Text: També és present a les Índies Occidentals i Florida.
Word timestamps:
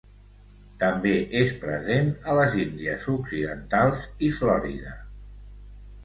També 0.83 1.09
és 1.41 1.51
present 1.65 2.07
a 2.31 2.37
les 2.39 2.55
Índies 2.63 3.05
Occidentals 3.13 4.01
i 4.29 4.31
Florida. 4.39 4.95